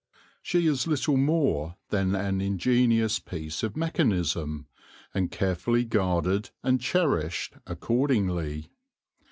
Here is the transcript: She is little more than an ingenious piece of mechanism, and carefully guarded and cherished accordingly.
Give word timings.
She 0.41 0.65
is 0.65 0.87
little 0.87 1.15
more 1.15 1.75
than 1.89 2.15
an 2.15 2.41
ingenious 2.41 3.19
piece 3.19 3.61
of 3.61 3.77
mechanism, 3.77 4.65
and 5.13 5.29
carefully 5.29 5.85
guarded 5.85 6.49
and 6.63 6.81
cherished 6.81 7.53
accordingly. 7.67 8.71